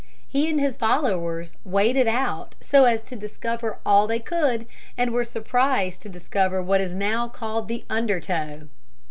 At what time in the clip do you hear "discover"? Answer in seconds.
3.15-3.77, 6.09-6.59